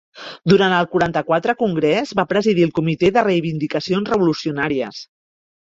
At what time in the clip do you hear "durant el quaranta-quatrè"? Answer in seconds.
0.51-1.55